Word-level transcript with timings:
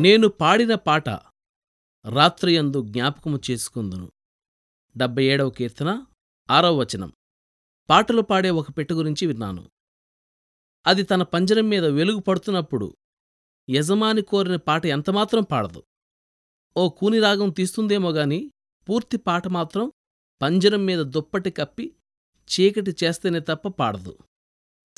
నేను 0.00 0.28
పాడిన 0.28 0.74
పాట 0.74 1.08
రాత్రియందు 2.08 2.86
జ్ఞాపకము 2.86 3.40
చేసుకుందును. 3.50 4.12
డెబ్బై 4.96 5.24
ఏడవ 5.24 5.50
కీర్తన 5.50 6.06
ఆరవ 6.50 6.76
వచనం. 6.76 7.12
పాటలు 7.90 8.22
పాడే 8.22 8.50
ఒక 8.50 8.70
పెట్టె 8.70 8.94
గురించి 8.94 9.26
విన్నాను. 9.26 9.70
అది 10.86 11.02
తన 11.02 11.22
పంజరం 11.22 11.68
మీద 11.68 11.84
వెలుగు 11.84 12.20
పడుతున్నప్పుడు 12.20 12.96
యజమాని 13.70 14.22
కోరిన 14.22 14.56
పాట 14.56 14.86
ఎంతమాత్రం 14.86 15.42
పాడదు. 15.42 15.82
ఓ 16.76 16.88
కూని 16.88 17.20
రాగం 17.20 17.50
తీస్తుందేమో 17.50 18.10
గాని 18.10 18.50
పూర్తి 18.88 19.16
పాట 19.16 19.48
మాత్రం 19.48 19.92
పంజరం 20.42 20.84
మీద 20.84 20.98
దుప్పటి 20.98 21.50
కప్పి 21.50 21.96
చీకటి 22.50 22.96
చేస్తేనే 23.04 23.40
తప్ప 23.40 23.68
పాడదు. 23.68 24.18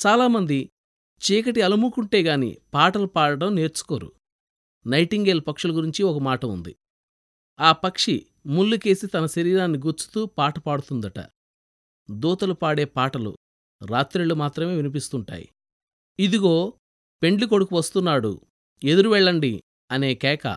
చాలామంది 0.07 0.69
చీకటి 1.31 1.61
అలుముకుంటే 1.61 2.23
గాని 2.23 2.57
పాటలు 2.73 3.07
పాడడం 3.07 3.55
నేర్చుకోరు. 3.55 4.13
నైటింగేల్ 4.87 5.41
పక్షుల 5.47 5.77
గురించి 5.77 6.03
ఒక 6.03 6.21
మాట 6.21 6.45
ఉంది. 6.45 6.75
ఆ 7.59 7.71
పక్షి 7.71 8.25
ముళ్ళుకేసి 8.45 9.07
తన 9.07 9.25
శరీరాన్ని 9.25 9.77
గుచ్చుతూ 9.77 10.25
పాట 10.25 10.59
పాడుతుందట. 10.59 11.19
దూతలు 12.11 12.53
పాడే 12.53 12.85
పాటలు 12.85 13.37
రాత్రిళ్ళు 13.89 14.35
మాత్రమే 14.35 14.75
వినిపిస్తుంటాయి. 14.75 15.49
ఇదిగో 16.19 16.73
పెండ్లి 17.23 17.47
కొడుకు 17.47 17.75
వస్తున్నాడు. 17.75 18.41
ఎదురు 18.83 19.09
వెళ్ళండి 19.09 19.63
అనే 19.91 20.15
కేక 20.15 20.47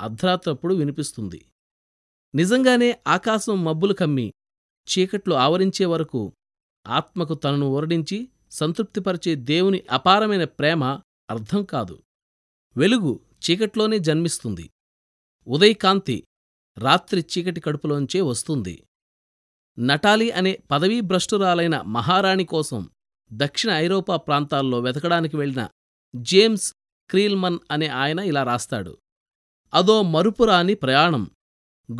అర్ధరాత్రప్పుడు 0.00 0.74
వినిపిస్తుంది. 0.74 1.44
నిజంగానే 2.34 3.02
ఆకాశం 3.06 3.64
మబ్బులు 3.64 3.94
కమ్మి 3.94 4.32
చీకట్లు 4.88 5.34
ఆవరించే 5.34 5.86
వరకు 5.86 6.32
ఆత్మకు 6.86 7.34
తనను 7.34 7.66
ఓరడించి 7.66 8.28
సంతృప్తిపరిచే 8.50 9.34
దేవుని 9.34 9.82
అపారమైన 9.90 10.44
ప్రేమ 10.44 10.84
అర్థం 11.30 11.64
కాదు. 11.64 12.02
వెలుగు 12.76 13.20
చీకట్లోనే 13.38 13.98
జన్మిస్తుంది. 13.98 14.70
ఉదయకాంతి 15.46 16.24
రాత్రి 16.78 17.24
చీకటి 17.38 17.60
కడుపులోంచే 17.60 18.20
వస్తుంది. 18.20 18.84
నటాలి 19.78 20.30
అనే 20.30 20.58
పదవీ 20.70 21.00
భ్రష్టురాలైన 21.00 21.80
మహారాణి 21.80 22.44
కోసం 22.44 22.90
దక్షిణ 23.32 23.70
ఐరోపా 23.70 24.16
ప్రాంతాల్లో 24.16 24.80
వెతకడానికి 24.80 25.36
వెళ్ళిన 25.36 25.68
జేమ్స్ 26.16 26.74
క్రీల్మన్ 27.10 27.58
అనే 27.70 27.86
ఆయన 27.86 28.18
ఇలా 28.18 28.42
రాస్తాడు. 28.42 28.98
అదో 29.74 30.02
మరుపురాని 30.02 30.74
ప్రయాణం. 30.74 31.30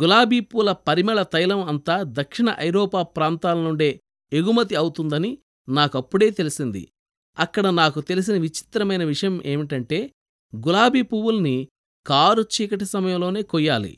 గులాబీ 0.01 0.39
పూల 0.39 0.71
పరిమళ 0.71 1.23
తైలం 1.23 1.63
అంతా 1.63 1.99
దక్షిణ 2.03 2.55
ఐరోపా 2.59 3.03
ప్రాంతాల 3.03 3.57
నుండే 3.57 3.99
ఎగుమతి 4.33 4.75
అవుతుందని 4.75 5.37
నాకప్పుడే 5.69 6.29
తెలిసింది. 6.29 6.91
అక్కడ 7.39 7.67
నాకు 7.67 8.01
తెలిసిన 8.01 8.33
విచిత్రమైన 8.33 9.03
విషయం 9.03 9.41
ఏమిటంటే 9.45 10.11
గులాబీ 10.55 11.01
పువ్వుల్ని 11.01 11.67
కారు 12.07 12.41
చీకటి 12.41 12.85
సమయంలోనే 12.85 13.41
కొయ్యాలి. 13.41 13.97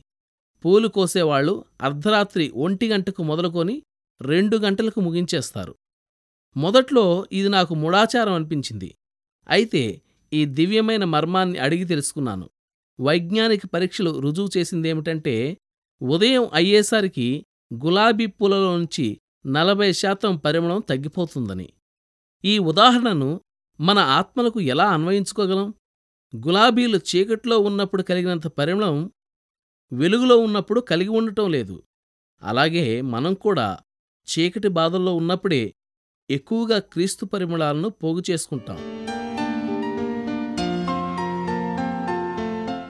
పూలు 0.66 0.88
కోసేవాళ్ళు 0.88 1.66
అర్ధరాత్రి 1.81 2.49
ఒంటి 2.49 2.89
గంటకు 2.89 3.23
మొదలుకొని 3.23 3.83
రెండు 4.21 4.58
గంటలకు 4.58 5.02
ముగించేస్తారు. 5.02 5.75
మొదట్లో 6.58 7.25
ఇది 7.31 7.49
నాకు 7.49 7.75
మూఢాచారం 7.75 8.33
అనిపించింది. 8.33 8.95
అయితే 9.49 10.02
ఈ 10.33 10.45
దివ్యమైన 10.45 11.03
మర్మాన్ని 11.03 11.59
అడిగి 11.59 11.85
తెలుసుకున్నాను. 11.85 12.49
వైజ్ఞానిక 13.02 13.65
పరీక్షలు 13.65 14.19
రుజువు 14.19 14.49
చేసిందేమిటంటే 14.58 15.58
ఉదయం 16.02 16.49
అయ్యేసరికి 16.53 17.45
గులాబీ 17.73 18.25
పూలలోంచి 18.25 19.19
నలభై 19.47 19.93
శాతం 19.93 20.38
పరిమళం 20.38 20.81
తగ్గిపోతుందని. 20.89 21.69
ఈ 22.45 22.59
ఉదాహరణను 22.59 23.41
మన 23.81 23.99
ఆత్మలకు 23.99 24.59
ఎలా 24.59 24.89
అన్వయించుకోగలం? 24.89 25.73
గులాబీలు 26.35 26.97
చీకట్లో 26.97 27.59
ఉన్నప్పుడు 27.59 28.03
కలిగినంత 28.03 28.47
పరిమళం 28.47 29.11
వెలుగులో 29.93 30.37
ఉన్నప్పుడు 30.37 30.81
కలిగి 30.81 31.09
ఉండటం 31.09 31.51
లేదు. 31.51 31.83
అలాగే 32.43 33.01
మనం 33.01 33.33
కూడా 33.33 33.80
చీకటి 34.27 34.67
బాధల్లో 34.67 35.15
ఉన్నప్పుడే 35.15 35.73
ఎక్కువగా 36.30 36.80
క్రీస్తు 36.80 37.25
పరిమళాలను 37.25 37.89
పోగు 37.89 38.23
చేసుకుంటాం. 38.30 39.01